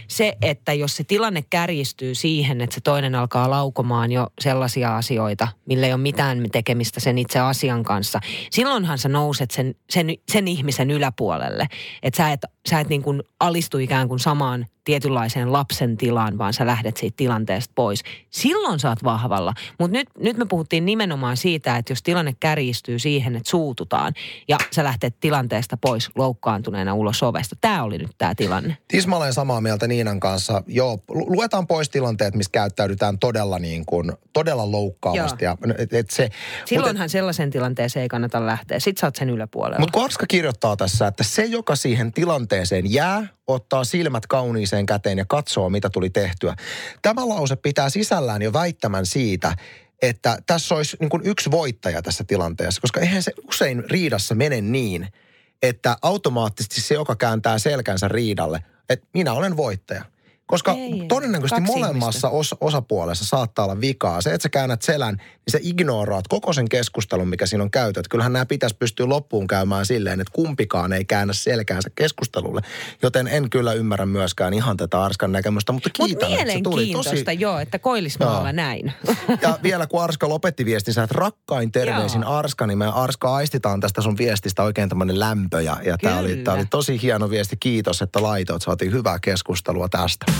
se, 0.09 0.37
että 0.43 0.73
jos 0.73 0.97
se 0.97 1.05
tilanne 1.05 1.45
kärjistyy 1.51 2.15
siihen, 2.15 2.61
että 2.61 2.75
se 2.75 2.81
toinen 2.81 3.15
alkaa 3.15 3.51
laukomaan 3.51 4.13
jo 4.13 4.27
sellaisia 4.41 4.97
asioita, 4.97 5.49
millä 5.67 5.87
ei 5.87 5.93
ole 5.93 6.01
mitään 6.01 6.45
tekemistä 6.53 7.01
sen 7.01 7.19
itse 7.19 7.39
asian 7.39 7.83
kanssa, 7.83 8.21
silloinhan 8.51 8.99
sä 8.99 9.09
nouset 9.09 9.51
sen, 9.51 9.75
sen, 9.91 10.07
sen 10.33 10.49
ihmisen 10.49 10.91
yläpuolelle. 10.91 11.67
Että 12.03 12.17
sä 12.17 12.33
et, 12.33 12.41
sä 12.69 12.81
et 12.81 12.89
niin 12.89 13.03
kuin 13.03 13.23
alistu 13.41 13.79
ikään 13.79 14.09
kuin 14.09 14.19
samaan 14.21 14.67
tietynlaiseen 14.85 15.53
lapsen 15.53 15.97
tilaan, 15.97 16.39
vaan 16.39 16.53
sä 16.53 16.67
lähdet 16.67 16.97
siitä 16.97 17.17
tilanteesta 17.17 17.73
pois. 17.75 18.03
Silloin 18.31 18.81
sä 18.81 18.89
oot 18.89 19.05
vahvalla. 19.05 19.55
Mutta 19.79 19.99
nyt, 19.99 20.09
nyt 20.19 20.37
me 20.37 20.45
puhuttiin 20.45 20.85
nimenomaan 20.85 21.37
siitä, 21.37 21.77
että 21.77 21.93
jos 21.93 22.03
tilanne 22.03 22.35
kärjistyy 22.41 22.99
siihen, 22.99 23.37
että 23.37 23.51
suututaan 23.51 24.15
ja 24.49 24.59
sä 24.71 24.85
lähtet 24.85 25.17
tilanteesta 25.21 25.77
pois 25.77 26.11
loukkaantuneena 26.15 26.95
ulos 26.95 27.23
ovesta. 27.23 27.57
Tämä 27.61 27.83
oli 27.83 27.99
nyt 27.99 28.11
tämä 28.19 28.35
tilanne. 28.35 28.77
Tismalleen 28.89 29.33
samaa 29.33 29.61
mieltä 29.61 29.87
Niinan 29.87 30.21
kanssa. 30.21 30.63
Joo, 30.67 30.99
lu- 31.09 31.37
luetaan 31.37 31.67
pois 31.67 31.89
tilanteet, 31.89 32.35
missä 32.35 32.51
käyttäydytään 32.53 33.19
todella 33.19 33.59
niin 33.59 33.87
kuin, 33.87 34.13
todella 34.33 34.71
loukkaavasti. 34.71 35.45
Ja, 35.45 35.57
et, 35.79 35.93
et 35.93 36.11
se, 36.11 36.29
Silloinhan 36.65 37.09
sellaisen 37.09 37.51
tilanteeseen 37.51 38.03
ei 38.03 38.09
kannata 38.09 38.47
lähteä. 38.47 38.81
Sitten 38.81 39.01
sä 39.01 39.07
oot 39.07 39.17
sen 39.17 39.31
yläpuolella. 39.31 39.79
Mutta 39.81 39.93
kun 39.93 40.05
Arska 40.05 40.27
kirjoittaa 40.29 40.77
tässä, 40.77 41.07
että 41.07 41.25
se, 41.25 41.45
joka 41.45 41.77
siihen 41.77 42.13
tilanteeseen 42.13 42.50
jää, 42.89 43.27
ottaa 43.47 43.85
silmät 43.85 44.27
kauniiseen 44.27 44.87
käteen 44.87 45.19
ja 45.19 45.25
katsoo, 45.29 45.71
mitä 45.71 45.91
tuli 45.91 46.11
tehtyä. 46.11 46.57
Tämä 47.03 47.29
lause 47.29 47.57
pitää 47.57 47.91
sisällään 47.91 48.43
jo 48.43 48.53
väittämän 48.53 49.07
siitä, 49.07 49.57
että 50.03 50.39
tässä 50.47 50.75
olisi 50.75 50.97
niin 51.01 51.11
kuin 51.11 51.23
yksi 51.27 51.51
voittaja 51.51 52.03
tässä 52.03 52.25
tilanteessa, 52.25 52.81
koska 52.81 53.01
eihän 53.01 53.23
se 53.23 53.33
usein 53.49 53.85
riidassa 53.91 54.35
mene 54.35 54.61
niin, 54.61 55.09
että 55.63 55.97
automaattisesti 56.03 56.81
se, 56.81 56.95
joka 56.95 57.17
kääntää 57.17 57.59
selkänsä 57.59 58.09
riidalle, 58.09 58.63
että 58.89 59.07
minä 59.15 59.33
olen 59.33 59.57
voittaja. 59.57 60.05
Koska 60.51 60.73
Ei, 60.73 61.05
todennäköisesti 61.09 61.61
molemmassa 61.61 62.29
os, 62.29 62.55
osapuolessa 62.61 63.25
saattaa 63.25 63.65
olla 63.65 63.81
vikaa. 63.81 64.21
Se, 64.21 64.35
että 64.35 64.43
sä 64.43 64.49
käännät 64.49 64.83
selän, 64.83 65.15
niin 65.17 65.53
sä 65.53 65.59
ignoroat 65.63 66.29
koko 66.29 66.53
sen 66.53 66.69
keskustelun, 66.69 67.29
mikä 67.29 67.47
siinä 67.47 67.65
on 67.65 67.71
käyty. 67.71 68.01
Että 68.01 68.11
kyllähän 68.11 68.33
nämä 68.33 68.47
pitäisi 68.47 68.77
pystyä 68.77 69.09
loppuun 69.09 69.47
käymään 69.47 69.87
silleen, 69.87 70.21
että 70.21 70.33
kumpikaan 70.33 70.93
ei 70.93 71.05
käännä 71.05 71.33
selkäänsä 71.33 71.91
keskustelulle. 71.95 72.61
Joten 73.03 73.29
en 73.29 73.51
kyllä 73.51 73.73
ymmärrä 73.73 74.07
myöskään 74.07 74.55
ihan 74.55 74.77
tätä 74.77 75.03
Arskan 75.03 75.33
näkemystä, 75.33 75.73
mutta 75.73 75.91
kiitän, 75.91 76.33
että 76.33 76.53
se 76.53 76.61
tuli 76.63 76.93
tosi... 76.93 77.25
joo, 77.39 77.59
että 77.59 77.79
Koillismaalla 77.79 78.49
Joo. 78.49 78.53
näin. 78.53 78.93
Ja 79.43 79.59
vielä 79.63 79.87
kun 79.87 80.03
Arska 80.03 80.29
lopetti 80.29 80.65
viestinsä, 80.65 81.03
että 81.03 81.19
rakkain 81.19 81.73
terveisin 81.73 82.23
Joo. 82.23 82.33
Arska, 82.33 82.67
niin 82.67 82.79
me 82.79 82.87
Arska 82.87 83.35
aistitaan 83.35 83.81
tästä 83.81 84.03
sun 84.03 84.19
viestistä 84.19 84.63
oikein 84.63 84.89
tämmöinen 84.89 85.21
lämpö. 85.21 85.63
Ja, 85.63 85.77
ja 85.85 85.99
tämä 85.99 86.19
oli, 86.19 86.37
tää 86.37 86.55
oli 86.55 86.67
tosi 86.67 87.03
hieno 87.03 87.31
viesti. 87.31 87.57
Kiitos, 87.57 88.03
että 88.03 88.23
laitoit. 88.23 88.63
Saatiin 88.63 88.93
hyvää 88.93 89.19
keskustelua 89.19 89.89
tästä. 89.89 90.40